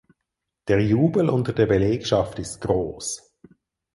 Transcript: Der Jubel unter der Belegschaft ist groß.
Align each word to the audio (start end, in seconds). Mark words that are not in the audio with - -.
Der 0.67 0.79
Jubel 0.83 1.29
unter 1.29 1.53
der 1.53 1.67
Belegschaft 1.67 2.39
ist 2.39 2.59
groß. 2.61 3.37